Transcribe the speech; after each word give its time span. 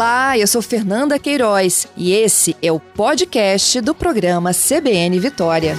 Olá, 0.00 0.38
eu 0.38 0.46
sou 0.46 0.62
Fernanda 0.62 1.18
Queiroz 1.18 1.86
e 1.94 2.10
esse 2.10 2.56
é 2.62 2.72
o 2.72 2.80
podcast 2.80 3.82
do 3.82 3.94
programa 3.94 4.50
CBN 4.54 5.20
Vitória. 5.20 5.74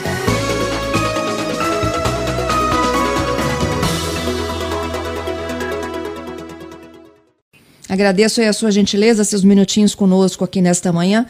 Agradeço 7.90 8.44
a 8.44 8.54
sua 8.54 8.70
gentileza, 8.70 9.24
seus 9.24 9.44
minutinhos 9.44 9.96
conosco 9.96 10.44
aqui 10.44 10.62
nesta 10.62 10.94
manhã. 10.94 11.26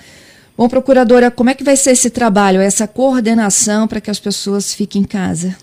Bom, 0.58 0.68
procuradora, 0.68 1.32
como 1.32 1.50
é 1.50 1.54
que 1.54 1.64
vai 1.64 1.78
ser 1.78 1.92
esse 1.92 2.10
trabalho, 2.10 2.60
essa 2.60 2.90
coordenação 2.90 3.88
para 3.88 4.02
que 4.02 4.12
as 4.12 4.20
pessoas 4.20 4.74
fiquem 4.74 5.04
em 5.04 5.06
casa? 5.06 5.56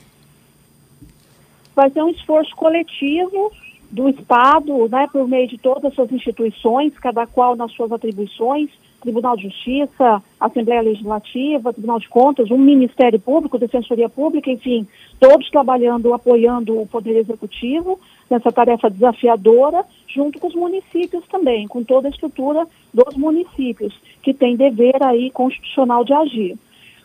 Vai 1.77 1.91
ser 1.91 2.03
um 2.03 2.09
esforço 2.09 2.57
coletivo 2.57 3.53
do 3.91 4.09
Estado, 4.09 4.89
né, 4.89 5.09
por 5.13 5.27
meio 5.27 5.49
de 5.49 5.59
todas 5.59 5.87
as 5.87 5.95
suas 5.95 6.13
instituições, 6.13 6.93
cada 6.99 7.27
qual 7.27 7.57
nas 7.57 7.73
suas 7.73 7.91
atribuições, 7.91 8.71
Tribunal 9.01 9.37
de 9.37 9.45
Justiça, 9.45 10.23
Assembleia 10.41 10.83
Legislativa, 10.83 11.73
Tribunal 11.73 12.01
de 12.01 12.09
Contas, 12.09 12.51
um 12.51 12.59
Ministério 12.59 13.19
Público, 13.19 13.59
Defensoria 13.59 14.09
Pública, 14.09 14.51
enfim, 14.51 14.87
todos 15.21 15.49
trabalhando, 15.51 16.13
apoiando 16.13 16.81
o 16.81 16.87
Poder 16.87 17.17
Executivo 17.17 17.99
nessa 18.29 18.51
tarefa 18.51 18.91
desafiadora, 18.91 19.85
junto 20.07 20.39
com 20.39 20.49
os 20.49 20.55
municípios 20.55 21.25
também, 21.29 21.69
com 21.69 21.85
toda 21.85 22.09
a 22.09 22.11
estrutura 22.11 22.67
dos 22.93 23.15
municípios, 23.17 23.95
que 24.23 24.35
tem 24.35 24.57
dever 24.57 25.03
aí 25.03 25.31
constitucional 25.31 26.05
de 26.05 26.13
agir. 26.13 26.59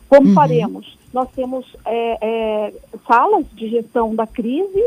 Como 0.09 0.29
uhum. 0.29 0.33
faremos? 0.33 0.97
Nós 1.13 1.29
temos 1.31 1.65
é, 1.85 2.17
é, 2.21 2.73
salas 3.07 3.45
de 3.53 3.69
gestão 3.69 4.15
da 4.15 4.25
crise, 4.25 4.83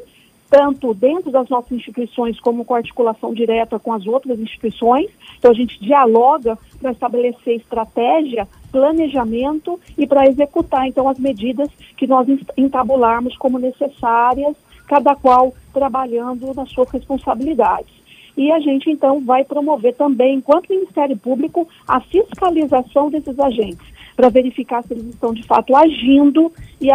tanto 0.50 0.94
dentro 0.94 1.30
das 1.30 1.48
nossas 1.48 1.72
instituições 1.72 2.38
como 2.40 2.64
com 2.64 2.74
articulação 2.74 3.34
direta 3.34 3.78
com 3.78 3.92
as 3.92 4.06
outras 4.06 4.38
instituições. 4.38 5.10
Então 5.38 5.50
a 5.50 5.54
gente 5.54 5.78
dialoga 5.80 6.58
para 6.80 6.92
estabelecer 6.92 7.56
estratégia, 7.56 8.46
planejamento 8.70 9.80
e 9.96 10.06
para 10.06 10.26
executar 10.26 10.86
então 10.86 11.08
as 11.08 11.18
medidas 11.18 11.68
que 11.96 12.06
nós 12.06 12.26
entabularmos 12.56 13.36
como 13.36 13.58
necessárias, 13.58 14.56
cada 14.86 15.14
qual 15.16 15.52
trabalhando 15.72 16.54
nas 16.54 16.70
suas 16.70 16.90
responsabilidades. 16.90 17.94
E 18.36 18.52
a 18.52 18.60
gente 18.60 18.90
então 18.90 19.24
vai 19.24 19.44
promover 19.44 19.94
também, 19.94 20.36
enquanto 20.36 20.68
Ministério 20.68 21.16
Público, 21.16 21.66
a 21.88 22.00
fiscalização 22.00 23.10
desses 23.10 23.38
agentes 23.40 23.96
para 24.14 24.30
verificar 24.30 24.82
se 24.82 24.94
eles 24.94 25.06
estão 25.06 25.34
de 25.34 25.42
fato 25.42 25.76
agindo 25.76 26.50
e, 26.80 26.88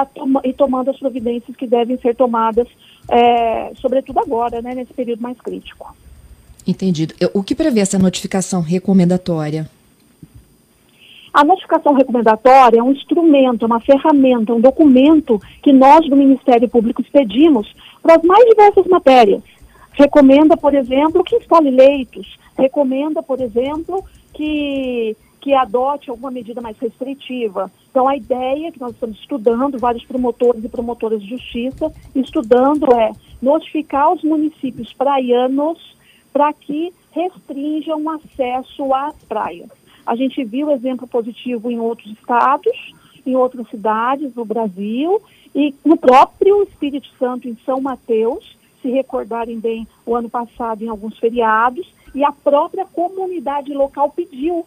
e 0.43 0.53
tomando 0.53 0.89
as 0.89 0.97
providências 0.97 1.55
que 1.55 1.67
devem 1.67 1.97
ser 1.97 2.15
tomadas, 2.15 2.67
é, 3.09 3.71
sobretudo 3.75 4.19
agora, 4.19 4.61
né, 4.61 4.75
nesse 4.75 4.93
período 4.93 5.21
mais 5.21 5.37
crítico. 5.39 5.95
Entendido. 6.65 7.13
O 7.33 7.43
que 7.43 7.55
prevê 7.55 7.79
essa 7.79 7.97
notificação 7.97 8.61
recomendatória? 8.61 9.69
A 11.33 11.43
notificação 11.43 11.93
recomendatória 11.93 12.79
é 12.79 12.83
um 12.83 12.91
instrumento, 12.91 13.65
uma 13.65 13.79
ferramenta, 13.79 14.53
um 14.53 14.59
documento 14.59 15.41
que 15.63 15.71
nós 15.71 16.07
do 16.09 16.15
Ministério 16.15 16.67
Público 16.69 17.01
expedimos 17.01 17.73
para 18.01 18.15
as 18.15 18.23
mais 18.23 18.43
diversas 18.49 18.85
matérias. 18.87 19.41
Recomenda, 19.93 20.57
por 20.57 20.73
exemplo, 20.73 21.23
que 21.23 21.37
instale 21.37 21.71
leitos, 21.71 22.37
recomenda, 22.57 23.23
por 23.23 23.39
exemplo, 23.39 24.03
que 24.33 25.15
que 25.41 25.55
adote 25.55 26.09
alguma 26.09 26.29
medida 26.29 26.61
mais 26.61 26.77
restritiva. 26.77 27.71
Então, 27.91 28.07
a 28.07 28.15
ideia 28.15 28.71
que 28.71 28.79
nós 28.79 28.93
estamos 28.93 29.19
estudando, 29.19 29.77
vários 29.77 30.05
promotores 30.05 30.63
e 30.63 30.69
promotoras 30.69 31.21
de 31.21 31.29
justiça, 31.29 31.93
estudando 32.15 32.85
é 32.95 33.11
notificar 33.41 34.13
os 34.13 34.23
municípios 34.23 34.93
praianos 34.93 35.95
para 36.31 36.53
que 36.53 36.93
restringam 37.11 38.01
o 38.01 38.09
acesso 38.09 38.93
às 38.93 39.15
praias. 39.25 39.69
A 40.05 40.15
gente 40.15 40.41
viu 40.45 40.71
exemplo 40.71 41.05
positivo 41.05 41.69
em 41.69 41.79
outros 41.79 42.11
estados, 42.13 42.93
em 43.25 43.35
outras 43.35 43.67
cidades 43.69 44.31
do 44.31 44.45
Brasil 44.45 45.21
e 45.53 45.75
no 45.83 45.97
próprio 45.97 46.63
Espírito 46.63 47.09
Santo, 47.19 47.49
em 47.49 47.57
São 47.65 47.81
Mateus, 47.81 48.57
se 48.81 48.89
recordarem 48.89 49.59
bem, 49.59 49.85
o 50.05 50.15
ano 50.15 50.29
passado, 50.29 50.83
em 50.83 50.87
alguns 50.87 51.19
feriados, 51.19 51.85
e 52.15 52.23
a 52.23 52.31
própria 52.31 52.85
comunidade 52.85 53.73
local 53.73 54.09
pediu 54.09 54.65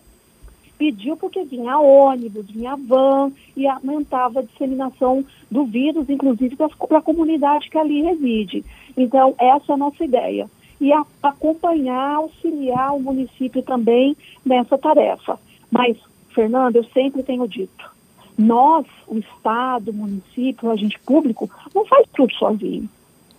pediu 0.79 1.17
porque 1.17 1.45
vinha 1.45 1.79
ônibus, 1.79 2.51
vinha 2.51 2.77
van 2.77 3.33
e 3.57 3.67
aumentava 3.67 4.41
a 4.41 4.43
disseminação 4.43 5.25
do 5.51 5.65
vírus, 5.65 6.09
inclusive 6.09 6.57
para 6.57 6.99
a 6.99 7.03
comunidade 7.03 7.71
que 7.71 7.79
ali 7.79 8.03
reside. 8.03 8.65
Então, 8.97 9.35
essa 9.39 9.73
é 9.73 9.75
a 9.75 9.79
nossa 9.79 10.05
ideia. 10.05 10.49
E 10.81 10.93
a, 10.93 11.05
acompanhar, 11.23 12.17
auxiliar 12.17 12.95
o 12.95 13.01
município 13.01 13.63
também 13.63 14.17
nessa 14.45 14.77
tarefa. 14.77 15.39
Mas, 15.71 15.97
Fernando, 16.31 16.77
eu 16.77 16.85
sempre 16.85 17.23
tenho 17.23 17.47
dito, 17.47 17.93
nós, 18.37 18.85
o 19.07 19.19
Estado, 19.19 19.91
o 19.91 19.95
município, 19.95 20.69
o 20.69 20.73
agente 20.73 20.99
público, 21.01 21.49
não 21.75 21.87
faz 21.87 22.07
tudo 22.15 22.33
sozinho. 22.35 22.89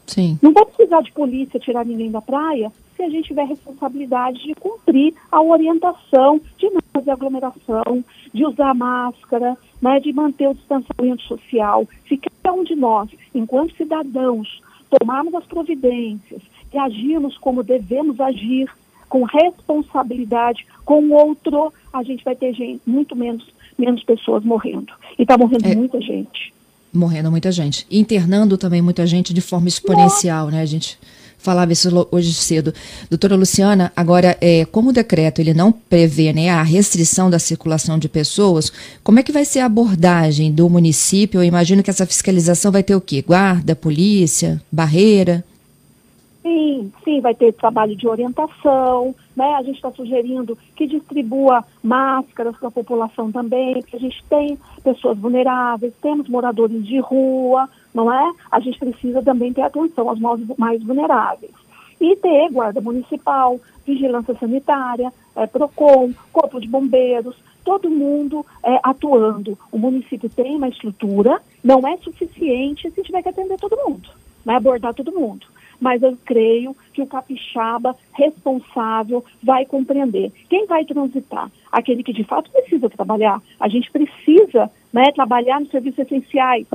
Sim. 0.07 0.39
Não 0.41 0.53
vai 0.53 0.65
precisar 0.65 1.01
de 1.01 1.11
polícia 1.11 1.59
tirar 1.59 1.85
ninguém 1.85 2.11
da 2.11 2.21
praia 2.21 2.71
se 2.95 3.03
a 3.03 3.09
gente 3.09 3.27
tiver 3.27 3.45
responsabilidade 3.45 4.43
de 4.43 4.55
cumprir 4.55 5.13
a 5.31 5.41
orientação 5.41 6.39
de 6.57 6.69
não 6.69 6.81
fazer 6.95 7.11
aglomeração, 7.11 8.03
de 8.33 8.45
usar 8.45 8.73
máscara, 8.73 9.57
né, 9.81 9.99
de 9.99 10.13
manter 10.13 10.47
o 10.47 10.53
distanciamento 10.53 11.23
social. 11.23 11.87
Se 12.07 12.17
cada 12.17 12.53
um 12.53 12.63
de 12.63 12.75
nós, 12.75 13.09
enquanto 13.33 13.75
cidadãos, 13.75 14.61
tomarmos 14.89 15.35
as 15.35 15.45
providências 15.45 16.41
e 16.73 16.77
agirmos 16.77 17.37
como 17.37 17.63
devemos 17.63 18.19
agir, 18.19 18.69
com 19.09 19.23
responsabilidade 19.23 20.65
com 20.83 21.03
o 21.03 21.13
outro, 21.13 21.71
a 21.93 22.01
gente 22.03 22.23
vai 22.23 22.35
ter 22.35 22.53
gente, 22.53 22.81
muito 22.85 23.15
menos, 23.15 23.45
menos 23.77 24.03
pessoas 24.03 24.43
morrendo. 24.43 24.91
E 25.17 25.21
está 25.21 25.37
morrendo 25.37 25.67
é. 25.67 25.75
muita 25.75 26.01
gente 26.01 26.53
morrendo 26.95 27.29
muita 27.29 27.51
gente. 27.51 27.85
Internando 27.91 28.57
também 28.57 28.81
muita 28.81 29.05
gente 29.05 29.33
de 29.33 29.41
forma 29.41 29.67
exponencial, 29.67 30.45
Nossa. 30.45 30.57
né? 30.57 30.65
Gente 30.65 30.97
falava 31.45 31.71
isso 31.71 32.07
hoje 32.11 32.33
cedo. 32.33 32.73
Doutora 33.09 33.35
Luciana, 33.35 33.93
agora, 33.95 34.35
é, 34.41 34.65
como 34.65 34.89
o 34.89 34.93
decreto 34.93 35.39
ele 35.39 35.53
não 35.53 35.71
prevê 35.71 36.33
né, 36.33 36.49
a 36.49 36.63
restrição 36.63 37.29
da 37.29 37.39
circulação 37.39 37.97
de 37.97 38.09
pessoas, 38.09 38.71
como 39.03 39.19
é 39.19 39.23
que 39.23 39.31
vai 39.31 39.45
ser 39.45 39.59
a 39.59 39.65
abordagem 39.65 40.51
do 40.51 40.69
município? 40.69 41.39
Eu 41.39 41.43
imagino 41.43 41.83
que 41.83 41.89
essa 41.89 42.05
fiscalização 42.05 42.71
vai 42.71 42.83
ter 42.83 42.95
o 42.95 43.01
quê? 43.01 43.23
Guarda, 43.25 43.75
polícia, 43.75 44.61
barreira? 44.71 45.43
Sim, 46.45 46.93
sim, 47.03 47.21
vai 47.21 47.33
ter 47.33 47.51
trabalho 47.53 47.95
de 47.95 48.07
orientação, 48.07 49.15
né? 49.35 49.55
A 49.55 49.63
gente 49.63 49.77
está 49.77 49.89
sugerindo 49.89 50.55
que 50.75 50.85
distribua 50.85 51.65
máscaras 51.81 52.55
para 52.57 52.67
a 52.67 52.71
população 52.71 53.31
também, 53.31 53.81
porque 53.81 53.95
a 53.95 53.99
gente 53.99 54.23
tem 54.29 54.55
pessoas 54.83 55.17
vulneráveis, 55.17 55.91
temos 55.99 56.29
moradores 56.29 56.85
de 56.85 56.99
rua, 56.99 57.67
não 57.91 58.13
é? 58.13 58.31
A 58.51 58.59
gente 58.59 58.77
precisa 58.77 59.23
também 59.23 59.53
ter 59.53 59.63
atenção 59.63 60.07
aos 60.07 60.19
mais 60.55 60.83
vulneráveis. 60.83 61.51
E 61.99 62.15
ter 62.17 62.51
guarda 62.51 62.79
municipal, 62.79 63.59
vigilância 63.83 64.35
sanitária, 64.35 65.11
é, 65.35 65.47
PROCON, 65.47 66.13
Corpo 66.31 66.61
de 66.61 66.67
Bombeiros, 66.67 67.35
todo 67.63 67.89
mundo 67.89 68.45
é, 68.63 68.79
atuando. 68.83 69.57
O 69.71 69.79
município 69.79 70.29
tem 70.29 70.57
uma 70.57 70.69
estrutura, 70.69 71.41
não 71.63 71.87
é 71.87 71.97
suficiente 71.97 72.91
se 72.91 73.01
tiver 73.01 73.23
que 73.23 73.29
atender 73.29 73.57
todo 73.57 73.79
mundo, 73.83 74.09
né? 74.45 74.57
abordar 74.57 74.93
todo 74.93 75.11
mundo 75.11 75.54
mas 75.85 76.01
eu 76.01 76.17
creio 76.25 76.75
que 76.91 77.01
o 77.03 77.05
capixaba 77.05 77.95
responsável 78.11 79.23
vai 79.43 79.67
compreender. 79.67 80.31
Quem 80.49 80.65
vai 80.65 80.83
transitar? 80.83 81.51
Aquele 81.71 82.01
que 82.01 82.11
de 82.11 82.23
fato 82.23 82.49
precisa 82.49 82.89
trabalhar. 82.89 83.39
A 83.59 83.67
gente 83.67 83.91
precisa 83.91 84.71
né, 84.91 85.11
trabalhar 85.13 85.59
nos 85.59 85.69
serviços 85.69 85.99
essenciais, 85.99 86.65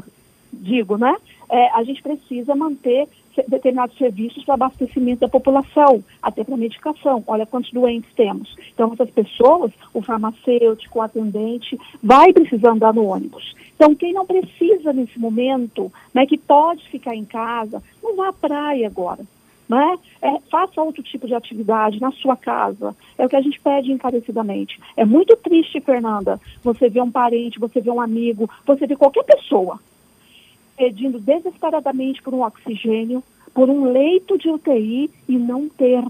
digo, 0.53 0.97
né? 0.97 1.13
É, 1.51 1.71
a 1.73 1.83
gente 1.83 2.01
precisa 2.01 2.55
manter 2.55 3.09
determinados 3.49 3.97
serviços 3.97 4.45
para 4.45 4.55
abastecimento 4.55 5.21
da 5.21 5.29
população, 5.29 6.03
até 6.23 6.45
para 6.45 6.57
medicação. 6.57 7.23
Olha 7.27 7.47
quantos 7.47 7.73
doentes 7.73 8.13
temos. 8.15 8.55
Então, 8.73 8.93
essas 8.93 9.11
pessoas, 9.11 9.73
o 9.93 10.03
farmacêutico, 10.03 10.99
o 10.99 11.03
atendente, 11.03 11.79
vai 12.03 12.33
precisar 12.33 12.71
andar 12.71 12.95
no 12.95 13.05
ônibus. 13.05 13.55
Então, 13.75 13.95
quem 13.95 14.13
não 14.13 14.27
precisa 14.27 14.93
nesse 14.93 15.19
momento, 15.19 15.91
né, 16.13 16.27
que 16.27 16.37
pode 16.37 16.87
ficar 16.89 17.15
em 17.15 17.25
casa, 17.25 17.83
não 18.03 18.15
vá 18.15 18.29
à 18.29 18.33
praia 18.33 18.87
agora. 18.87 19.25
Né? 19.69 19.99
É, 20.21 20.39
faça 20.51 20.83
outro 20.83 21.03
tipo 21.03 21.27
de 21.27 21.35
atividade 21.35 22.01
na 22.01 22.11
sua 22.11 22.37
casa. 22.37 22.95
É 23.17 23.25
o 23.25 23.29
que 23.29 23.37
a 23.37 23.41
gente 23.41 23.61
pede 23.61 23.93
encarecidamente. 23.93 24.81
É 24.97 25.05
muito 25.05 25.37
triste, 25.37 25.81
Fernanda, 25.81 26.41
você 26.63 26.89
ver 26.89 27.03
um 27.03 27.11
parente, 27.11 27.61
você 27.61 27.81
ver 27.81 27.91
um 27.91 28.01
amigo, 28.01 28.51
você 28.67 28.87
ver 28.87 28.97
qualquer 28.97 29.25
pessoa 29.25 29.79
pedindo 30.81 31.21
desesperadamente 31.21 32.23
por 32.23 32.33
um 32.33 32.41
oxigênio, 32.41 33.23
por 33.53 33.69
um 33.69 33.93
leito 33.93 34.39
de 34.39 34.49
UTI 34.49 35.11
e 35.29 35.37
não 35.37 35.69
ter. 35.69 36.03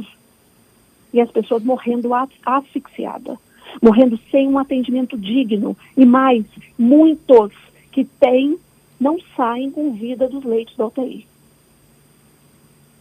E 1.13 1.21
as 1.21 1.29
pessoas 1.29 1.65
morrendo 1.65 2.13
asfixiadas 2.47 3.37
morrendo 3.81 4.19
sem 4.31 4.49
um 4.49 4.59
atendimento 4.59 5.17
digno. 5.17 5.77
E 5.97 6.05
mais, 6.05 6.45
muitos 6.79 7.53
que 7.93 8.05
têm 8.05 8.57
não 8.99 9.17
saem 9.37 9.71
com 9.71 9.93
vida 9.93 10.29
dos 10.29 10.45
leitos 10.45 10.77
da 10.77 10.87
UTI. 10.87 11.27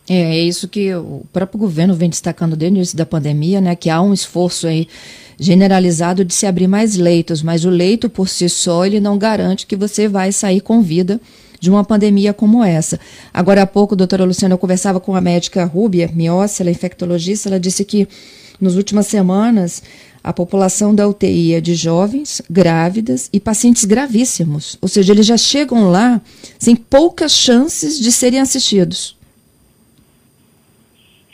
É, 0.07 0.37
é 0.37 0.39
isso 0.39 0.67
que 0.67 0.93
o 0.93 1.23
próprio 1.31 1.59
governo 1.59 1.93
vem 1.93 2.09
destacando 2.09 2.55
desde 2.55 2.75
o 2.75 2.77
início 2.77 2.97
da 2.97 3.05
pandemia, 3.05 3.61
né, 3.61 3.75
que 3.75 3.89
há 3.89 4.01
um 4.01 4.13
esforço 4.13 4.67
aí 4.67 4.87
generalizado 5.39 6.25
de 6.25 6.33
se 6.33 6.45
abrir 6.45 6.67
mais 6.67 6.97
leitos, 6.97 7.41
mas 7.41 7.65
o 7.65 7.69
leito 7.69 8.09
por 8.09 8.27
si 8.27 8.47
só 8.49 8.85
ele 8.85 8.99
não 8.99 9.17
garante 9.17 9.65
que 9.65 9.75
você 9.75 10.07
vai 10.07 10.31
sair 10.31 10.61
com 10.61 10.81
vida 10.81 11.19
de 11.59 11.69
uma 11.69 11.83
pandemia 11.83 12.33
como 12.33 12.63
essa. 12.63 12.99
Agora 13.33 13.63
há 13.63 13.67
pouco, 13.67 13.95
doutora 13.95 14.23
Luciana, 14.23 14.53
eu 14.53 14.57
conversava 14.57 14.99
com 14.99 15.15
a 15.15 15.21
médica 15.21 15.65
Rúbia 15.65 16.09
Miossi, 16.13 16.61
ela 16.61 16.69
é 16.69 16.71
infectologista, 16.71 17.49
ela 17.49 17.59
disse 17.59 17.83
que 17.83 18.07
nas 18.59 18.75
últimas 18.75 19.07
semanas 19.07 19.81
a 20.23 20.33
população 20.33 20.93
da 20.93 21.07
UTI 21.07 21.53
é 21.53 21.61
de 21.61 21.75
jovens, 21.75 22.41
grávidas 22.49 23.29
e 23.31 23.39
pacientes 23.39 23.85
gravíssimos, 23.85 24.77
ou 24.81 24.87
seja, 24.87 25.13
eles 25.13 25.25
já 25.25 25.37
chegam 25.37 25.89
lá 25.89 26.21
sem 26.57 26.75
poucas 26.75 27.31
chances 27.31 27.99
de 27.99 28.11
serem 28.11 28.39
assistidos. 28.39 29.17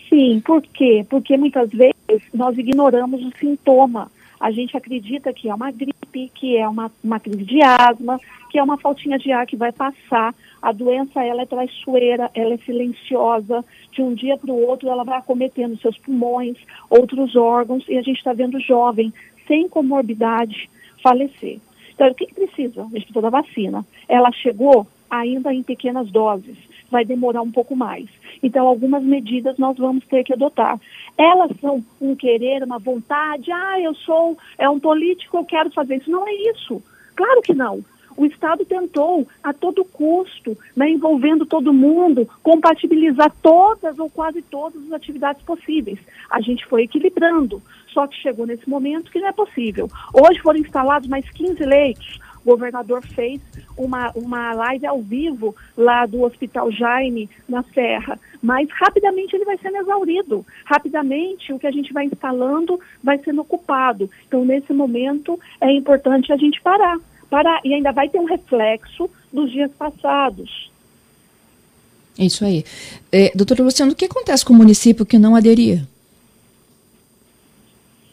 Sim, 0.08 0.42
por 0.46 0.62
quê? 0.62 1.06
Porque 1.10 1.36
muitas 1.36 1.70
vezes 1.72 2.22
nós 2.34 2.58
ignoramos 2.58 3.22
o 3.22 3.32
sintoma. 3.38 4.10
A 4.40 4.52
gente 4.52 4.78
acredita 4.78 5.34
que 5.34 5.50
é 5.50 5.54
uma 5.54 5.72
gripe, 5.72 6.05
que 6.34 6.58
é 6.58 6.68
uma, 6.68 6.92
uma 7.04 7.20
crise 7.20 7.44
de 7.44 7.62
asma, 7.62 8.20
que 8.50 8.58
é 8.58 8.64
uma 8.64 8.78
faltinha 8.78 9.18
de 9.18 9.32
ar 9.32 9.46
que 9.46 9.56
vai 9.56 9.72
passar. 9.72 10.34
A 10.62 10.72
doença 10.72 11.24
ela 11.24 11.42
é 11.42 11.46
traiçoeira, 11.46 12.32
ela 12.34 12.54
é 12.54 12.58
silenciosa. 12.58 13.64
De 13.92 14.02
um 14.02 14.14
dia 14.14 14.38
para 14.38 14.52
o 14.52 14.66
outro 14.68 14.90
ela 14.90 15.04
vai 15.04 15.18
acometendo 15.18 15.80
seus 15.80 15.98
pulmões, 15.98 16.58
outros 16.90 17.36
órgãos, 17.36 17.86
e 17.88 17.98
a 17.98 18.02
gente 18.02 18.18
está 18.18 18.34
vendo 18.34 18.60
jovem 18.60 19.14
sem 19.48 19.70
comorbidade 19.70 20.70
falecer. 21.04 21.60
Então, 21.94 22.08
o 22.10 22.16
que, 22.16 22.28
precisa? 22.34 22.82
A 22.82 22.86
gente 22.86 23.06
precisa 23.06 23.22
da 23.22 23.30
vacina. 23.30 23.86
Ela 24.08 24.32
chegou 24.32 24.88
ainda 25.10 25.54
em 25.54 25.64
pequenas 25.64 26.10
doses, 26.12 26.58
vai 26.96 27.04
demorar 27.04 27.42
um 27.42 27.52
pouco 27.52 27.76
mais. 27.76 28.08
Então, 28.42 28.66
algumas 28.66 29.04
medidas 29.04 29.58
nós 29.58 29.78
vamos 29.78 30.06
ter 30.06 30.24
que 30.24 30.32
adotar. 30.32 30.80
Elas 31.18 31.52
são 31.60 31.84
um 32.00 32.16
querer, 32.16 32.64
uma 32.64 32.80
vontade, 32.80 33.52
ah, 33.52 33.78
eu 33.82 33.94
sou 33.94 34.38
é 34.58 34.70
um 34.70 34.80
político, 34.80 35.36
eu 35.36 35.44
quero 35.44 35.70
fazer 35.72 35.98
isso. 35.98 36.10
Não 36.10 36.26
é 36.26 36.34
isso. 36.52 36.82
Claro 37.14 37.42
que 37.42 37.54
não. 37.54 37.84
O 38.16 38.26
Estado 38.26 38.64
tentou, 38.64 39.28
a 39.44 39.52
todo 39.52 39.84
custo, 39.84 40.58
né, 40.74 40.90
envolvendo 40.90 41.46
todo 41.46 41.74
mundo, 41.74 42.26
compatibilizar 42.42 43.30
todas 43.42 44.00
ou 44.00 44.10
quase 44.10 44.42
todas 44.42 44.82
as 44.86 44.94
atividades 44.94 45.44
possíveis. 45.44 46.00
A 46.30 46.40
gente 46.40 46.66
foi 46.66 46.84
equilibrando, 46.84 47.62
só 47.94 48.08
que 48.08 48.16
chegou 48.16 48.46
nesse 48.46 48.70
momento 48.70 49.12
que 49.12 49.20
não 49.20 49.28
é 49.28 49.34
possível. 49.34 49.90
Hoje 50.14 50.40
foram 50.40 50.60
instalados 50.62 51.10
mais 51.10 51.30
15 51.30 51.62
leitos, 51.66 52.20
o 52.46 52.52
governador 52.52 53.02
fez 53.06 53.42
uma, 53.76 54.12
uma 54.12 54.54
live 54.54 54.86
ao 54.86 55.02
vivo 55.02 55.56
lá 55.76 56.06
do 56.06 56.22
Hospital 56.22 56.72
Jaime, 56.72 57.30
na 57.50 57.64
Serra, 57.64 58.20
mas 58.42 58.70
rapidamente 58.72 59.36
ele 59.36 59.46
vai 59.46 59.58
sendo 59.58 59.78
exaurido. 59.78 60.46
Rapidamente 60.64 61.52
o 61.52 61.60
que 61.60 61.68
a 61.68 61.72
gente 61.72 61.92
vai 61.92 62.06
instalando 62.06 62.80
vai 63.04 63.18
sendo 63.18 63.42
ocupado. 63.42 64.10
Então, 64.28 64.46
nesse 64.46 64.72
momento, 64.72 65.40
é 65.60 65.72
importante 65.72 66.32
a 66.32 66.38
gente 66.38 66.62
parar. 66.62 67.00
parar 67.30 67.60
e 67.64 67.74
ainda 67.74 67.92
vai 67.92 68.08
ter 68.08 68.20
um 68.20 68.26
reflexo 68.26 69.10
dos 69.34 69.52
dias 69.52 69.72
passados. 69.72 70.72
Isso 72.18 72.46
aí. 72.46 72.64
É, 73.12 73.32
doutora 73.36 73.64
Luciano, 73.64 73.92
o 73.92 73.96
que 73.96 74.06
acontece 74.06 74.46
com 74.46 74.54
o 74.54 74.56
município 74.56 75.06
que 75.06 75.18
não 75.18 75.36
aderia? 75.36 75.86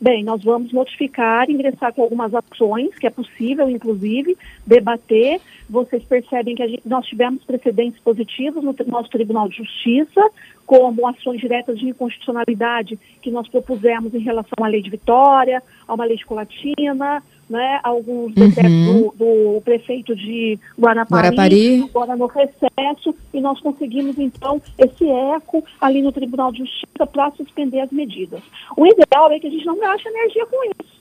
Bem, 0.03 0.25
nós 0.25 0.43
vamos 0.43 0.73
notificar, 0.73 1.49
ingressar 1.49 1.95
com 1.95 2.03
algumas 2.03 2.35
ações, 2.35 2.93
que 2.99 3.07
é 3.07 3.11
possível, 3.11 3.71
inclusive, 3.71 4.37
debater. 4.67 5.41
Vocês 5.71 6.03
percebem 6.03 6.57
que 6.57 6.67
gente, 6.67 6.83
nós 6.85 7.07
tivemos 7.07 7.45
precedentes 7.45 8.01
positivos 8.01 8.65
no 8.65 8.75
nosso 8.89 9.09
Tribunal 9.11 9.49
de 9.49 9.59
Justiça, 9.59 10.21
como 10.67 11.07
ações 11.07 11.41
diretas 11.41 11.79
de 11.79 11.87
inconstitucionalidade 11.87 12.99
que 13.21 13.31
nós 13.31 13.47
propusemos 13.47 14.13
em 14.13 14.19
relação 14.19 14.65
à 14.65 14.67
lei 14.67 14.83
de 14.83 14.91
Vitória, 14.91 15.63
a 15.87 15.95
uma 15.95 16.05
lei 16.05 16.17
de 16.17 16.27
Colatina, 16.27 17.23
né, 17.53 17.81
alguns 17.83 18.33
uhum. 18.35 19.11
do, 19.11 19.55
do, 19.55 19.61
prefeito 19.61 20.17
de 20.17 20.59
Guarapari, 20.81 21.29
Guarapari, 21.29 21.83
agora 21.83 22.17
no 22.17 22.27
recesso, 22.27 23.15
e 23.33 23.41
nós 23.43 23.61
conseguimos, 23.61 24.19
então, 24.19 24.61
esse 24.79 25.07
eco 25.07 25.63
ali 25.79 26.01
no 26.01 26.11
Tribunal 26.11 26.51
de 26.51 26.61
Justiça 26.61 27.07
para 27.07 27.31
suspender 27.33 27.81
as 27.81 27.91
medidas. 27.91 28.43
O 28.75 28.87
ideal 28.87 29.31
é 29.31 29.39
que 29.39 29.49
a 29.49 29.51
gente 29.51 29.67
não 29.67 29.79
gaste 29.79 30.09
energia 30.09 30.47
com 30.47 30.65
isso. 30.65 30.92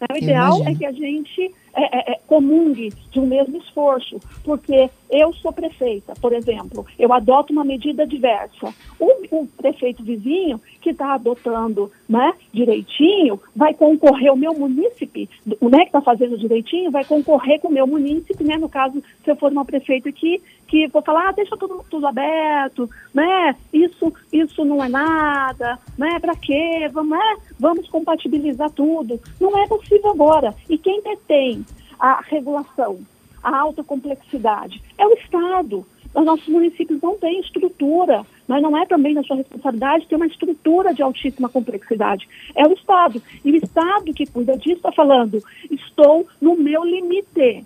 Né? 0.00 0.06
O 0.12 0.16
ideal 0.16 0.62
é 0.66 0.74
que 0.74 0.84
a 0.84 0.92
gente 0.92 1.54
é, 1.74 1.82
é, 1.82 2.12
é, 2.12 2.20
comungue 2.26 2.92
de 3.10 3.20
um 3.20 3.26
mesmo 3.26 3.58
esforço, 3.58 4.18
porque 4.42 4.88
eu 5.10 5.32
sou 5.34 5.52
prefeita, 5.52 6.14
por 6.20 6.32
exemplo, 6.32 6.86
eu 6.98 7.12
adoto 7.12 7.52
uma 7.52 7.64
medida 7.64 8.06
diversa. 8.06 8.74
O, 8.98 9.42
o 9.42 9.46
prefeito 9.46 10.02
vizinho 10.02 10.58
que 10.80 10.90
está 10.90 11.14
adotando 11.14 11.92
né, 12.08 12.32
direitinho 12.52 13.38
vai 13.54 13.74
concorrer, 13.74 14.32
o 14.32 14.36
meu 14.36 14.54
munícipe, 14.54 15.28
o 15.60 15.68
né, 15.68 15.80
que 15.80 15.86
está 15.86 16.00
fazendo 16.00 16.38
direitinho, 16.38 16.90
vai 16.90 17.04
concorrer 17.04 17.60
com 17.60 17.68
o 17.68 17.72
meu 17.72 17.86
munícipe, 17.86 18.42
né, 18.42 18.56
no 18.56 18.68
caso, 18.68 19.02
se 19.22 19.30
eu 19.30 19.36
for 19.36 19.52
uma 19.52 19.64
prefeita 19.64 20.10
que, 20.10 20.40
que 20.66 20.88
vou 20.88 21.02
falar, 21.02 21.28
ah, 21.28 21.32
deixa 21.32 21.56
tudo, 21.56 21.84
tudo 21.88 22.06
aberto, 22.06 22.88
né, 23.14 23.56
isso, 23.72 24.12
isso 24.32 24.64
não 24.64 24.82
é 24.82 24.88
nada, 24.88 25.78
né, 25.96 26.18
para 26.20 26.34
quê, 26.36 26.88
vamos, 26.92 27.10
né, 27.10 27.36
vamos 27.58 27.88
compatibilizar 27.88 28.70
tudo. 28.70 29.20
Não 29.40 29.56
é 29.58 29.66
possível 29.66 30.10
agora. 30.10 30.54
E 30.68 30.76
quem 30.76 31.02
detém 31.02 31.64
a 31.98 32.20
regulação, 32.20 32.98
a 33.42 33.56
alta 33.56 33.82
complexidade. 33.82 34.82
É 34.98 35.06
o 35.06 35.12
Estado. 35.14 35.86
Os 36.14 36.24
nossos 36.24 36.48
municípios 36.48 37.00
não 37.02 37.18
têm 37.18 37.40
estrutura, 37.40 38.24
mas 38.48 38.62
não 38.62 38.76
é 38.76 38.86
também 38.86 39.12
da 39.12 39.22
sua 39.22 39.36
responsabilidade 39.36 40.06
ter 40.06 40.16
uma 40.16 40.26
estrutura 40.26 40.94
de 40.94 41.02
altíssima 41.02 41.48
complexidade. 41.48 42.26
É 42.54 42.66
o 42.66 42.72
Estado. 42.72 43.20
E 43.44 43.52
o 43.52 43.56
Estado 43.56 44.14
que 44.14 44.26
cuida 44.26 44.56
disso 44.56 44.76
está 44.76 44.92
falando: 44.92 45.42
estou 45.70 46.26
no 46.40 46.56
meu 46.56 46.84
limite, 46.84 47.64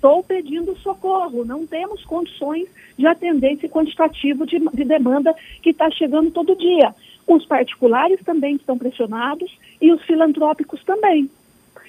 estou 0.00 0.22
pedindo 0.22 0.74
socorro, 0.78 1.44
não 1.44 1.66
temos 1.66 2.02
condições 2.06 2.66
de 2.96 3.06
atender 3.06 3.52
esse 3.52 3.68
quantitativo 3.68 4.46
de, 4.46 4.58
de 4.58 4.84
demanda 4.84 5.34
que 5.62 5.70
está 5.70 5.90
chegando 5.90 6.30
todo 6.30 6.56
dia. 6.56 6.94
Os 7.26 7.44
particulares 7.44 8.18
também 8.24 8.56
estão 8.56 8.78
pressionados 8.78 9.54
e 9.78 9.92
os 9.92 10.02
filantrópicos 10.04 10.82
também. 10.84 11.30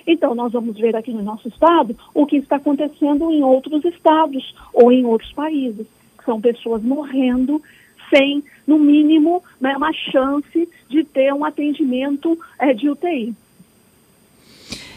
Então, 0.05 0.35
nós 0.35 0.51
vamos 0.51 0.77
ver 0.77 0.93
aqui 0.93 1.13
no 1.13 1.23
nosso 1.23 1.47
estado 1.47 1.95
o 2.13 2.25
que 2.25 2.35
está 2.35 2.57
acontecendo 2.57 3.31
em 3.31 3.43
outros 3.43 3.85
estados 3.85 4.53
ou 4.73 4.91
em 4.91 5.05
outros 5.05 5.31
países. 5.31 5.87
São 6.25 6.41
pessoas 6.41 6.83
morrendo 6.83 7.61
sem, 8.13 8.43
no 8.67 8.77
mínimo, 8.77 9.41
né, 9.59 9.75
uma 9.77 9.93
chance 9.93 10.67
de 10.89 11.03
ter 11.05 11.33
um 11.33 11.45
atendimento 11.45 12.37
é, 12.59 12.73
de 12.73 12.89
UTI. 12.89 13.33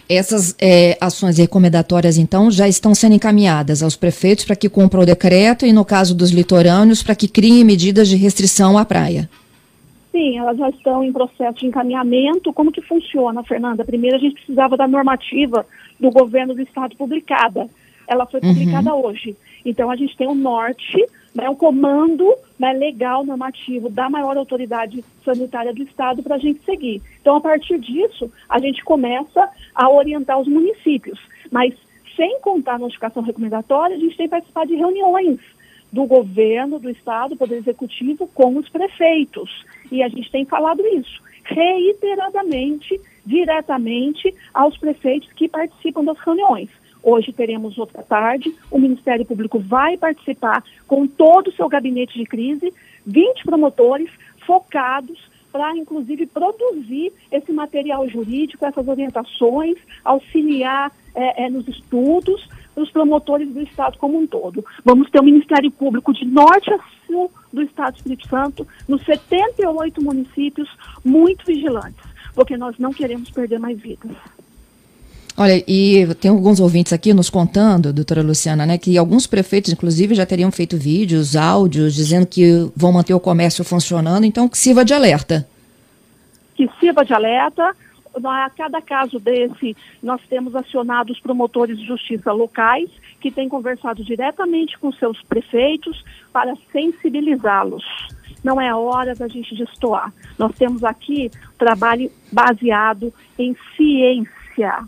Essas 0.09 0.55
é, 0.61 0.99
ações 1.01 1.39
recomendatórias, 1.39 2.19
então, 2.19 2.51
já 2.51 2.69
estão 2.69 2.95
sendo 2.95 3.15
encaminhadas 3.15 3.83
aos 3.83 3.97
prefeitos 3.97 4.45
para 4.45 4.55
que 4.55 4.69
cumpram 4.69 5.03
o 5.03 5.07
decreto 5.07 5.65
e, 5.65 5.73
no 5.73 5.85
caso 5.85 6.15
dos 6.15 6.31
litorâneos, 6.31 7.03
para 7.03 7.15
que 7.15 7.27
criem 7.27 7.65
medidas 7.65 8.09
de 8.09 8.17
restrição 8.17 8.77
à 8.77 8.85
praia. 8.85 9.29
Sim, 10.13 10.39
elas 10.39 10.57
já 10.59 10.69
estão 10.69 11.03
em 11.03 11.13
processo 11.13 11.59
de 11.59 11.67
encaminhamento. 11.67 12.53
Como 12.53 12.71
que 12.71 12.83
funciona, 12.83 13.43
Fernanda? 13.43 13.85
Primeiro 13.85 14.17
a 14.17 14.21
gente 14.21 14.35
precisava 14.35 14.77
da 14.77 14.87
normativa 14.87 15.67
do 15.99 16.11
governo 16.11 16.55
do 16.55 16.63
estado 16.63 16.95
publicada. 16.97 17.67
Ela 18.07 18.27
foi 18.27 18.41
publicada 18.41 18.95
uhum. 18.95 19.07
hoje. 19.07 19.35
Então 19.65 19.91
a 19.91 19.97
gente 19.97 20.17
tem 20.17 20.29
o 20.29 20.35
norte, 20.35 21.05
né, 21.35 21.49
o 21.49 21.57
comando 21.57 22.33
né, 22.59 22.73
legal 22.73 23.25
normativo 23.25 23.91
da 23.91 24.09
maior 24.09 24.37
autoridade 24.37 25.05
sanitária 25.25 25.73
do 25.73 25.83
estado 25.83 26.23
para 26.23 26.37
a 26.37 26.39
gente 26.39 26.65
seguir. 26.65 27.03
Então 27.21 27.37
a 27.37 27.41
partir 27.41 27.79
disso 27.79 28.31
a 28.49 28.59
gente 28.59 28.85
começa 28.85 29.49
a 29.75 29.91
orientar 29.91 30.39
os 30.39 30.49
municípios. 30.49 31.19
Mas 31.51 31.75
sem 32.17 32.41
contar 32.41 32.75
a 32.75 32.79
notificação 32.79 33.23
recomendatória, 33.23 33.97
a 33.97 33.99
gente 33.99 34.17
tem 34.17 34.27
que 34.27 34.31
participar 34.31 34.67
de 34.67 34.77
reuniões 34.77 35.41
do 35.93 36.07
governo, 36.07 36.79
do 36.79 36.91
Estado, 36.91 37.37
Poder 37.37 37.57
Executivo, 37.57 38.27
com 38.29 38.57
os 38.57 38.69
prefeitos. 38.69 39.65
E 39.91 40.03
a 40.03 40.09
gente 40.09 40.31
tem 40.31 40.45
falado 40.45 40.85
isso 40.87 41.23
reiteradamente, 41.45 43.01
diretamente 43.25 44.35
aos 44.53 44.77
prefeitos 44.79 45.31
que 45.35 45.49
participam 45.49 46.05
das 46.05 46.19
reuniões. 46.19 46.69
Hoje 47.05 47.35
teremos 47.35 47.77
outra 47.77 48.03
tarde, 48.03 48.55
o 48.71 48.79
Ministério 48.79 49.27
Público 49.27 49.59
vai 49.59 49.99
participar 49.99 50.65
com 50.89 51.07
todo 51.07 51.49
o 51.49 51.53
seu 51.53 51.69
gabinete 51.69 52.19
de 52.19 52.25
crise, 52.25 52.73
20 53.07 53.45
promotores 53.45 54.11
focados 54.47 55.19
para, 55.53 55.77
inclusive, 55.77 56.27
produzir 56.27 57.13
esse 57.31 57.53
material 57.53 58.09
jurídico, 58.09 58.65
essas 58.65 58.89
orientações, 58.89 59.77
auxiliar 60.03 60.91
é, 61.15 61.45
é, 61.45 61.51
nos 61.51 61.69
estudos, 61.69 62.49
os 62.75 62.91
promotores 62.91 63.53
do 63.53 63.61
Estado 63.61 63.99
como 63.99 64.19
um 64.19 64.27
todo. 64.27 64.65
Vamos 64.83 65.11
ter 65.11 65.21
o 65.21 65.25
Ministério 65.25 65.71
Público 65.71 66.13
de 66.13 66.25
norte 66.25 66.73
a 66.73 66.79
sul 67.07 67.31
do 67.53 67.63
Estado 67.63 67.93
do 67.93 67.97
Espírito 67.99 68.29
Santo, 68.29 68.67
nos 68.89 69.05
78 69.05 70.03
municípios, 70.03 70.69
muito 71.05 71.45
vigilantes, 71.45 72.03
porque 72.35 72.57
nós 72.57 72.79
não 72.79 72.93
queremos 72.93 73.31
perder 73.31 73.61
mais 73.61 73.79
vidas. 73.79 74.11
Olha, 75.37 75.65
e 75.67 76.07
tem 76.21 76.31
alguns 76.31 76.61
ouvintes 76.61 76.93
aqui 76.93 77.13
nos 77.13 77.29
contando, 77.29 77.93
doutora 77.93 78.23
Luciana, 78.23 78.65
né, 78.65 78.79
que 78.79 78.97
alguns 78.97 79.27
prefeitos, 79.27 79.73
inclusive, 79.73 80.15
já 80.15 80.25
teriam 80.25 80.53
feito 80.53 80.77
vídeos, 80.77 81.35
áudios, 81.35 81.93
dizendo 81.95 82.25
que 82.25 82.71
vão 82.77 82.93
manter 82.93 83.15
o 83.15 83.21
comércio 83.21 83.65
funcionando, 83.65 84.25
então 84.25 84.49
que 84.49 84.57
sirva 84.57 84.85
de 84.85 84.95
alerta. 84.95 85.47
Que 86.55 86.71
sirva 86.79 87.05
de 87.05 87.13
alerta. 87.13 87.75
A 88.25 88.49
cada 88.57 88.81
caso 88.81 89.19
desse, 89.19 89.77
nós 90.01 90.21
temos 90.31 90.55
acionado 90.55 91.13
os 91.13 91.19
promotores 91.19 91.77
de 91.77 91.85
justiça 91.85 92.31
locais, 92.31 92.89
que 93.21 93.29
têm 93.29 93.49
conversado 93.49 94.05
diretamente 94.05 94.79
com 94.79 94.93
seus 94.93 95.21
prefeitos 95.23 96.05
para 96.33 96.55
sensibilizá-los. 96.71 97.83
Não 98.45 98.61
é 98.61 98.69
a 98.69 98.77
hora 98.77 99.17
da 99.17 99.27
gente 99.27 99.57
destoar. 99.57 100.15
Nós 100.39 100.55
temos 100.55 100.85
aqui 100.85 101.29
trabalho 101.59 102.09
baseado 102.31 103.13
em 103.37 103.57
ciência 103.77 104.87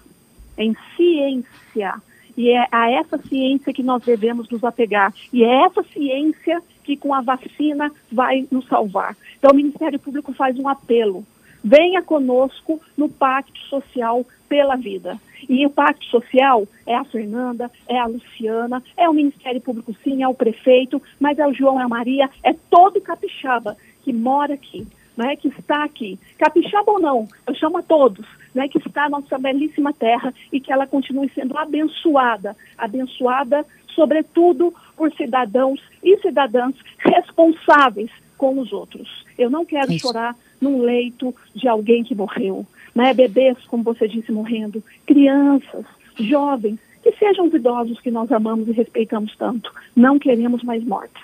em 0.57 0.77
ciência. 0.97 1.95
E 2.37 2.51
é 2.51 2.67
a 2.71 2.91
essa 2.91 3.17
ciência 3.19 3.73
que 3.73 3.83
nós 3.83 4.03
devemos 4.03 4.49
nos 4.51 4.63
apegar. 4.63 5.13
E 5.33 5.43
é 5.43 5.65
essa 5.65 5.83
ciência 5.83 6.63
que 6.85 6.97
com 6.97 7.15
a 7.15 7.21
vacina 7.21 7.91
vai 8.13 8.47
nos 8.51 8.67
salvar. 8.67 9.17
Então 9.39 9.51
o 9.51 9.57
Ministério 9.57 9.99
Público 9.99 10.33
faz 10.33 10.59
um 10.59 10.69
apelo. 10.69 11.25
Venha 11.65 12.03
conosco 12.03 12.81
no 12.97 13.09
Pacto 13.09 13.59
Social 13.69 14.25
pela 14.49 14.77
Vida. 14.77 15.19
E 15.49 15.67
o 15.67 15.71
Pacto 15.71 16.05
Social 16.07 16.67
é 16.87 16.95
a 16.95 17.05
Fernanda, 17.05 17.71
é 17.89 17.99
a 17.99 18.07
Luciana, 18.07 18.83
é 18.97 19.09
o 19.09 19.15
Ministério 19.15 19.61
Público 19.61 19.95
sim, 20.05 20.23
é 20.23 20.29
o 20.29 20.35
prefeito, 20.35 21.03
mas 21.19 21.39
é 21.39 21.47
o 21.47 21.53
João, 21.53 21.81
é 21.81 21.85
a 21.85 21.89
Maria, 21.89 22.31
é 22.43 22.53
todo 22.53 23.01
capixaba 23.01 23.77
que 24.03 24.13
mora 24.13 24.55
aqui, 24.55 24.87
né, 25.17 25.37
que 25.37 25.49
está 25.49 25.85
aqui. 25.85 26.19
Capixaba 26.39 26.93
ou 26.93 27.01
não, 27.01 27.29
eu 27.47 27.55
chamo 27.55 27.79
a 27.79 27.83
todos 27.83 28.27
né, 28.57 28.67
que 28.69 28.79
está 28.79 29.03
na 29.03 29.21
nossa 29.21 29.39
belíssima 29.39 29.93
terra 29.93 30.33
e 30.51 30.59
que 30.59 30.73
ela 30.73 30.87
continue 30.87 31.31
sendo 31.35 31.57
abençoada, 31.59 32.57
abençoada, 32.79 33.67
sobretudo 33.95 34.75
por 34.97 35.13
cidadãos 35.13 35.79
e 36.03 36.17
cidadãs 36.19 36.75
responsáveis 36.99 38.11
com 38.39 38.59
os 38.59 38.73
outros. 38.73 39.27
Eu 39.37 39.51
não 39.51 39.65
quero 39.67 39.93
Isso. 39.93 40.07
chorar 40.07 40.35
num 40.59 40.81
leito 40.81 41.35
de 41.55 41.69
alguém 41.69 42.03
que 42.03 42.15
morreu, 42.15 42.67
né? 42.95 43.13
Bebês, 43.13 43.59
como 43.67 43.83
você 43.83 44.09
disse, 44.09 44.33
morrendo, 44.33 44.83
crianças, 45.05 45.85
jovens, 46.19 46.79
que 47.03 47.13
sejam 47.13 47.47
os 47.47 47.55
idosos 47.55 48.01
que 48.01 48.11
nós 48.11 48.33
amamos 48.33 48.69
e 48.69 48.73
respeitamos 48.73 49.37
tanto. 49.37 49.71
Não 49.95 50.19
queremos 50.19 50.63
mais 50.63 50.83
mortes. 50.83 51.23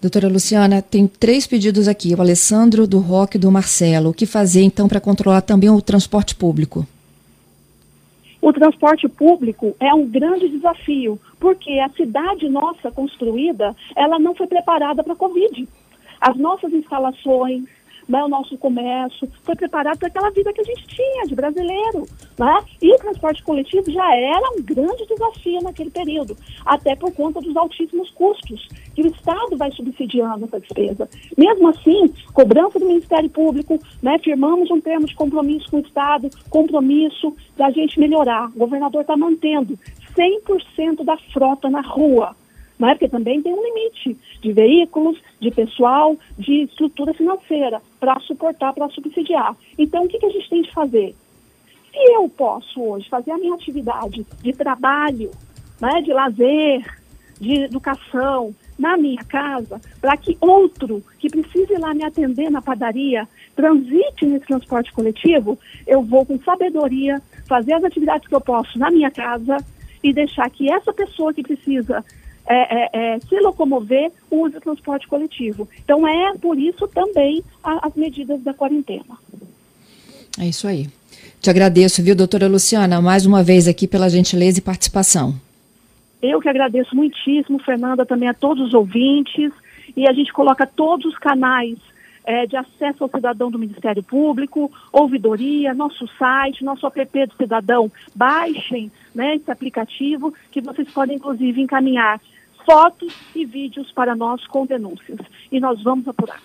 Doutora 0.00 0.28
Luciana, 0.28 0.80
tem 0.80 1.08
três 1.08 1.44
pedidos 1.44 1.88
aqui, 1.88 2.14
o 2.14 2.20
Alessandro, 2.20 2.86
do 2.86 3.00
Roque 3.00 3.36
e 3.36 3.40
do 3.40 3.50
Marcelo. 3.50 4.10
O 4.10 4.14
que 4.14 4.26
fazer, 4.26 4.62
então, 4.62 4.86
para 4.86 5.00
controlar 5.00 5.40
também 5.40 5.68
o 5.68 5.82
transporte 5.82 6.36
público? 6.36 6.86
O 8.40 8.52
transporte 8.52 9.08
público 9.08 9.74
é 9.80 9.92
um 9.92 10.06
grande 10.06 10.48
desafio, 10.48 11.18
porque 11.40 11.80
a 11.80 11.88
cidade 11.88 12.48
nossa 12.48 12.92
construída, 12.92 13.74
ela 13.96 14.20
não 14.20 14.36
foi 14.36 14.46
preparada 14.46 15.02
para 15.02 15.14
a 15.14 15.16
Covid. 15.16 15.68
As 16.20 16.36
nossas 16.36 16.72
instalações, 16.72 17.64
né, 18.08 18.24
o 18.24 18.28
nosso 18.28 18.56
comércio, 18.56 19.28
foi 19.42 19.54
preparado 19.54 19.98
para 19.98 20.08
aquela 20.08 20.30
vida 20.30 20.52
que 20.52 20.60
a 20.60 20.64
gente 20.64 20.86
tinha 20.86 21.26
de 21.26 21.34
brasileiro. 21.34 22.06
Né? 22.38 22.64
E 22.80 22.94
o 22.94 22.98
transporte 22.98 23.42
coletivo 23.42 23.90
já 23.90 24.16
era 24.16 24.50
um 24.56 24.62
grande 24.62 25.06
desafio 25.06 25.60
naquele 25.62 25.90
período, 25.90 26.36
até 26.64 26.96
por 26.96 27.12
conta 27.12 27.40
dos 27.40 27.56
altíssimos 27.56 28.10
custos 28.10 28.68
que 28.94 29.02
o 29.02 29.06
Estado 29.06 29.56
vai 29.56 29.70
subsidiando 29.72 30.46
essa 30.46 30.58
despesa. 30.58 31.08
Mesmo 31.36 31.68
assim, 31.68 32.12
cobrança 32.32 32.78
do 32.78 32.86
Ministério 32.86 33.28
Público, 33.28 33.78
né, 34.02 34.18
firmamos 34.18 34.70
um 34.70 34.80
termo 34.80 35.06
de 35.06 35.14
compromisso 35.14 35.70
com 35.70 35.76
o 35.76 35.80
Estado, 35.80 36.30
compromisso 36.48 37.34
da 37.56 37.70
gente 37.70 38.00
melhorar. 38.00 38.48
O 38.48 38.58
governador 38.58 39.02
está 39.02 39.16
mantendo 39.16 39.78
100% 40.16 41.04
da 41.04 41.16
frota 41.16 41.68
na 41.68 41.80
rua 41.80 42.34
né? 42.78 42.90
porque 42.94 43.08
também 43.08 43.42
tem 43.42 43.52
um 43.52 43.62
limite 43.62 44.16
de 44.40 44.52
veículos, 44.52 45.20
de 45.40 45.50
pessoal, 45.50 46.16
de 46.38 46.62
estrutura 46.62 47.12
financeira 47.12 47.82
para 47.98 48.18
suportar, 48.20 48.72
para 48.72 48.88
subsidiar. 48.90 49.56
Então, 49.76 50.04
o 50.04 50.08
que, 50.08 50.18
que 50.18 50.26
a 50.26 50.30
gente 50.30 50.48
tem 50.48 50.62
de 50.62 50.72
fazer? 50.72 51.14
Se 51.90 52.12
eu 52.12 52.28
posso 52.28 52.80
hoje 52.80 53.08
fazer 53.08 53.32
a 53.32 53.38
minha 53.38 53.54
atividade 53.54 54.24
de 54.42 54.52
trabalho, 54.52 55.30
né, 55.80 56.00
de 56.02 56.12
lazer, 56.12 56.84
de 57.40 57.64
educação 57.64 58.54
na 58.78 58.96
minha 58.96 59.24
casa, 59.24 59.80
para 60.00 60.16
que 60.16 60.36
outro 60.40 61.02
que 61.18 61.28
precise 61.28 61.72
ir 61.72 61.78
lá 61.78 61.92
me 61.92 62.04
atender 62.04 62.50
na 62.50 62.62
padaria 62.62 63.26
transite 63.56 64.24
nesse 64.24 64.46
transporte 64.46 64.92
coletivo, 64.92 65.58
eu 65.86 66.02
vou 66.02 66.24
com 66.24 66.38
sabedoria 66.38 67.20
fazer 67.48 67.72
as 67.72 67.82
atividades 67.82 68.28
que 68.28 68.34
eu 68.34 68.40
posso 68.40 68.78
na 68.78 68.90
minha 68.90 69.10
casa 69.10 69.56
e 70.02 70.12
deixar 70.12 70.48
que 70.50 70.70
essa 70.70 70.92
pessoa 70.92 71.34
que 71.34 71.42
precisa 71.42 72.04
é, 72.54 73.14
é, 73.14 73.20
se 73.20 73.38
locomover, 73.40 74.10
use 74.30 74.56
o 74.56 74.60
transporte 74.60 75.06
coletivo. 75.06 75.68
Então, 75.84 76.06
é 76.06 76.34
por 76.38 76.58
isso 76.58 76.88
também 76.88 77.42
a, 77.62 77.86
as 77.86 77.94
medidas 77.94 78.42
da 78.42 78.54
quarentena. 78.54 79.18
É 80.38 80.46
isso 80.46 80.66
aí. 80.66 80.88
Te 81.40 81.50
agradeço, 81.50 82.02
viu, 82.02 82.16
doutora 82.16 82.48
Luciana, 82.48 83.00
mais 83.00 83.26
uma 83.26 83.42
vez 83.42 83.68
aqui 83.68 83.86
pela 83.86 84.08
gentileza 84.08 84.58
e 84.58 84.62
participação. 84.62 85.34
Eu 86.20 86.40
que 86.40 86.48
agradeço 86.48 86.96
muitíssimo, 86.96 87.58
Fernanda, 87.60 88.04
também 88.04 88.28
a 88.28 88.34
todos 88.34 88.68
os 88.68 88.74
ouvintes. 88.74 89.52
E 89.96 90.08
a 90.08 90.12
gente 90.12 90.32
coloca 90.32 90.66
todos 90.66 91.06
os 91.06 91.18
canais 91.18 91.76
é, 92.24 92.44
de 92.46 92.56
acesso 92.56 93.04
ao 93.04 93.10
cidadão 93.10 93.50
do 93.50 93.58
Ministério 93.58 94.02
Público, 94.02 94.70
ouvidoria, 94.92 95.72
nosso 95.72 96.06
site, 96.18 96.64
nosso 96.64 96.86
app 96.86 97.26
do 97.26 97.34
cidadão. 97.36 97.90
Baixem 98.14 98.90
né, 99.14 99.36
esse 99.36 99.50
aplicativo 99.50 100.34
que 100.50 100.60
vocês 100.60 100.88
podem, 100.90 101.16
inclusive, 101.16 101.60
encaminhar 101.60 102.20
fotos 102.68 103.14
e 103.34 103.46
vídeos 103.46 103.90
para 103.92 104.14
nós 104.14 104.46
com 104.46 104.66
denúncias. 104.66 105.18
E 105.50 105.58
nós 105.58 105.82
vamos 105.82 106.06
apurar. 106.06 106.42